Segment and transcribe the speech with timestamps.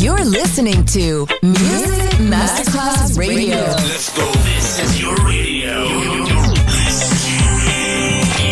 [0.00, 3.56] You're listening to Music Masterclass Radio.
[3.56, 4.30] Let's go.
[4.44, 5.88] This is your radio.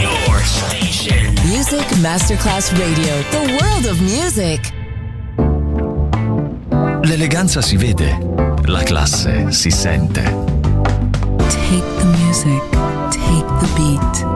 [0.02, 1.34] Your station.
[1.46, 3.22] Music Masterclass Radio.
[3.30, 4.72] The world of music.
[7.04, 8.18] L'eleganza si vede,
[8.64, 10.22] la classe si sente.
[11.48, 12.62] Take the music,
[13.10, 14.35] take the beat,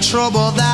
[0.00, 0.67] trouble that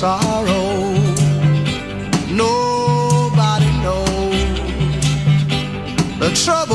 [0.00, 0.92] sorrow.
[2.28, 4.58] Nobody knows
[6.18, 6.65] the trouble.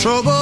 [0.00, 0.39] trouble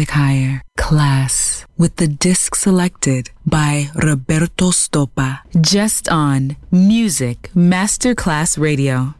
[0.00, 9.14] Music Higher class with the disc selected by Roberto Stoppa just on Music Masterclass Radio.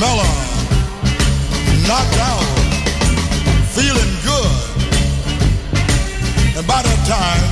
[0.00, 0.32] Mellow,
[1.84, 2.46] knocked out,
[3.76, 4.54] feeling good.
[6.56, 7.44] And by that time,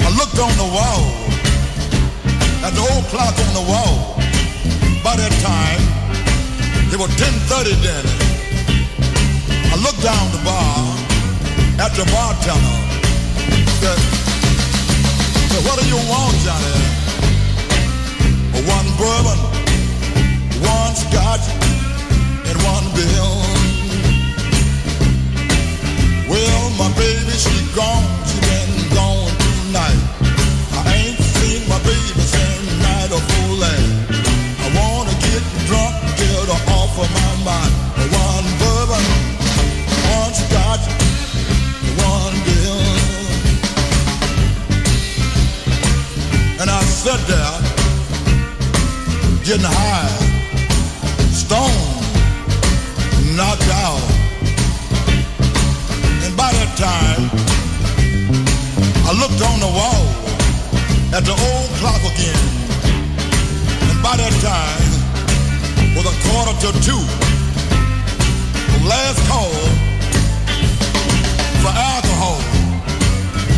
[0.00, 1.02] I looked on the wall,
[2.64, 4.16] at the old clock on the wall.
[5.04, 5.82] By that time,
[6.92, 8.04] it was 10.30 then.
[9.72, 11.00] I looked down the bar
[11.80, 12.78] at the bartender.
[13.80, 13.98] Said,
[15.50, 16.89] said, what do you want, Johnny?
[18.66, 19.38] One bourbon,
[20.60, 21.48] one scotch,
[22.44, 23.32] and one bill.
[26.28, 30.00] Well, my baby, she gone, she been gone tonight.
[30.76, 33.24] I ain't seen my baby since night of
[34.60, 35.96] I wanna get drunk,
[36.68, 37.72] off of my mind.
[38.12, 39.04] One bourbon,
[40.20, 40.84] one scotch,
[41.80, 42.80] and one bill.
[46.60, 47.59] And I sat there
[49.50, 50.06] getting high,
[51.34, 51.74] stoned,
[53.34, 53.98] knocked out.
[56.22, 57.26] And by that time,
[59.02, 60.06] I looked on the wall
[61.10, 62.46] at the old clock again.
[63.90, 64.86] And by that time,
[65.98, 67.02] was a quarter to two.
[68.70, 69.50] The last call
[71.58, 72.38] for alcohol.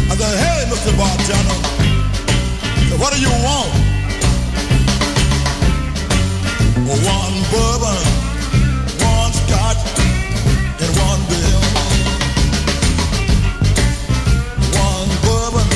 [0.08, 0.96] I said, hey, Mr.
[0.96, 1.60] Bartender,
[2.96, 3.91] what do you want?
[6.84, 6.98] One
[7.52, 8.02] bourbon,
[9.06, 9.78] one scotch,
[10.80, 11.20] and one.
[14.74, 15.68] One bourbon,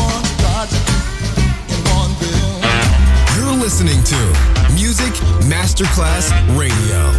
[0.00, 0.72] one scotch,
[1.68, 2.12] and one.
[3.36, 4.16] You're listening to
[4.74, 5.12] Music
[5.44, 7.12] Masterclass Radio,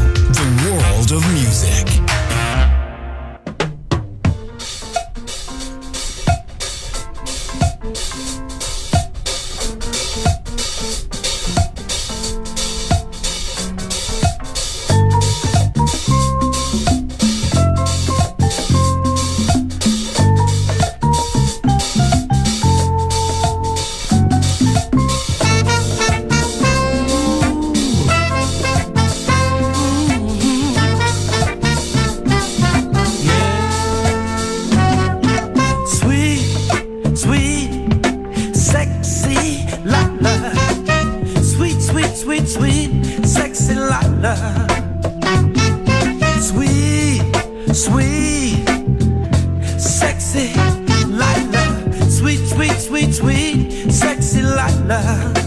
[54.90, 55.39] sexy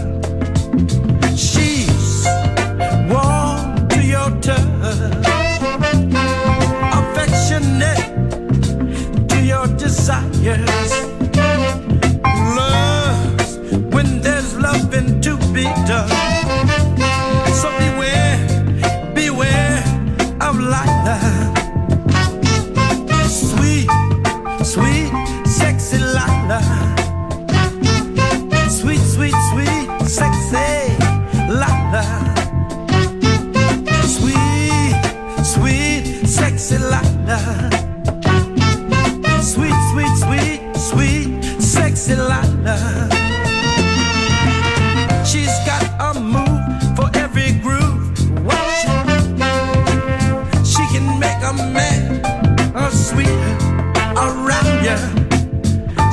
[54.43, 54.97] around ya.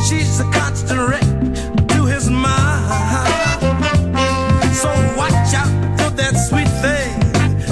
[0.06, 1.26] She's a constant wreck
[1.88, 3.60] to his mind.
[4.74, 7.12] So watch out for that sweet thing,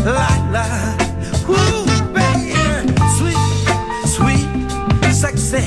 [0.04, 0.66] Lila.
[1.48, 2.54] Woo, baby,
[3.18, 3.40] sweet,
[4.16, 4.48] sweet,
[5.12, 5.64] sexy,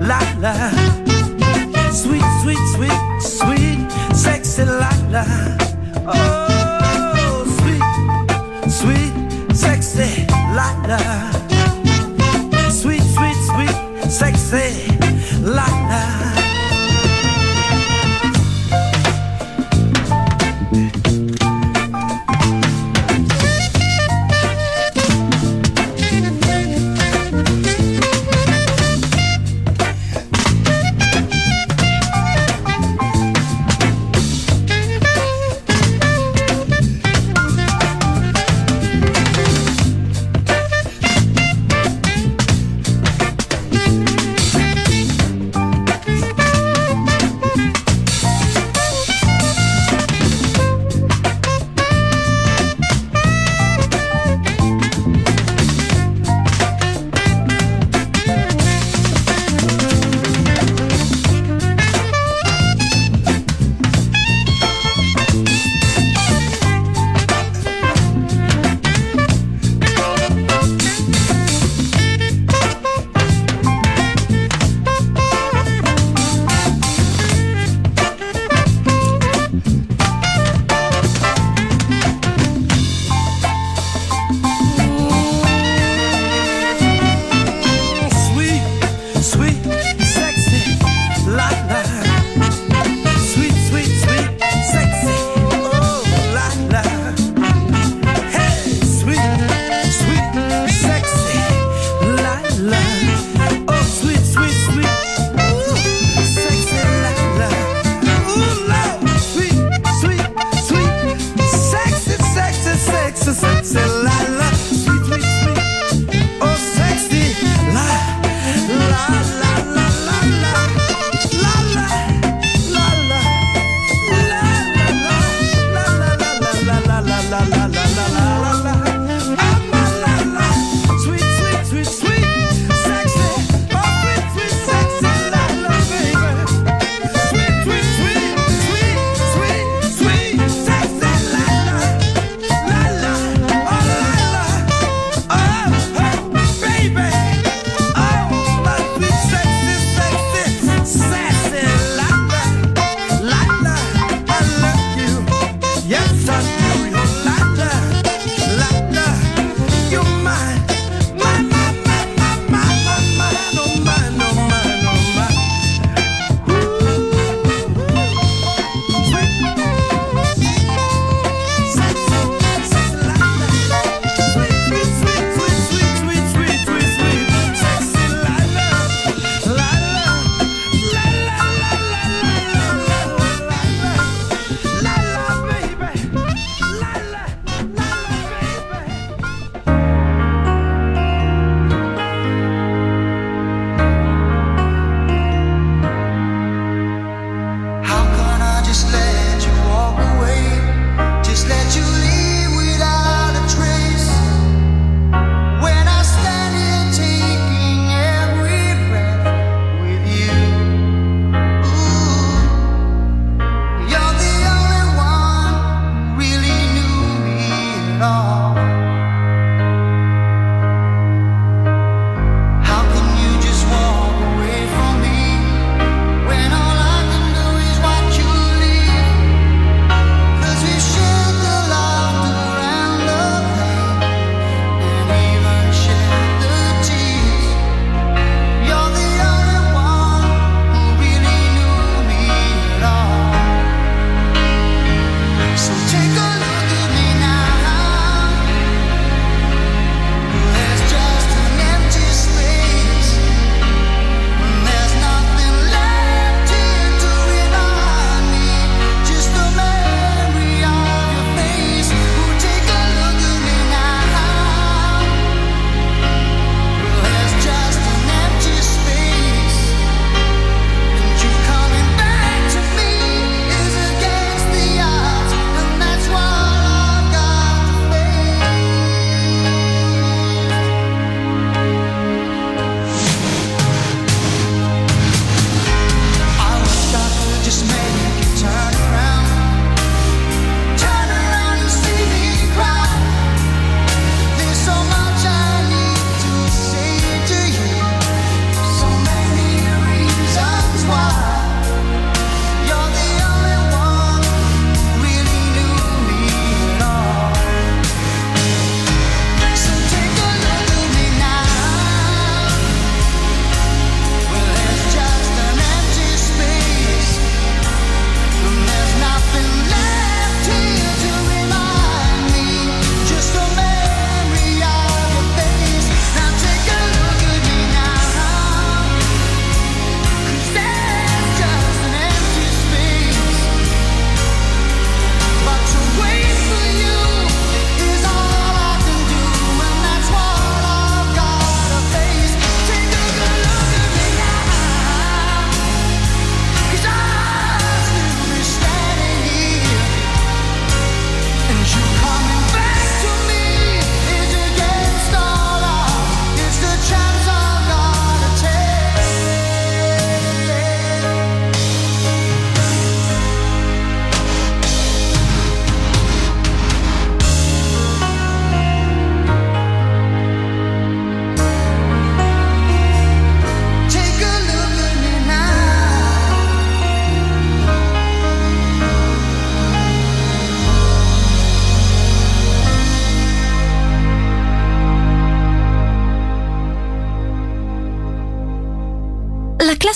[0.00, 0.54] Lila.
[1.92, 5.49] Sweet, sweet, sweet, sweet, sexy Lila.